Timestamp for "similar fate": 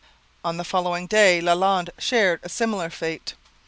2.49-3.35